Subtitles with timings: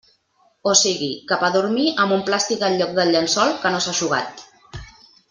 [0.71, 3.95] O sigui, cap a dormir amb un plàstic en lloc del llençol que no s'ha
[3.97, 4.47] eixugat.